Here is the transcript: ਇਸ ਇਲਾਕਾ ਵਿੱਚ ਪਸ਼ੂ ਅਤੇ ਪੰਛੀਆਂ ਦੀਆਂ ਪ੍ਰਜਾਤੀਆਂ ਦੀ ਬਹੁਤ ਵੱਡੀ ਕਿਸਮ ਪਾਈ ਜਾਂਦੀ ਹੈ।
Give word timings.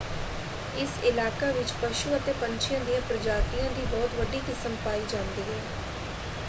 ਇਸ 0.73 0.97
ਇਲਾਕਾ 1.01 1.51
ਵਿੱਚ 1.51 1.73
ਪਸ਼ੂ 1.75 2.15
ਅਤੇ 2.15 2.33
ਪੰਛੀਆਂ 2.35 2.79
ਦੀਆਂ 2.81 3.01
ਪ੍ਰਜਾਤੀਆਂ 3.03 3.69
ਦੀ 3.71 3.85
ਬਹੁਤ 3.85 4.15
ਵੱਡੀ 4.15 4.41
ਕਿਸਮ 4.41 4.75
ਪਾਈ 4.79 5.05
ਜਾਂਦੀ 5.05 5.51
ਹੈ। 5.51 5.61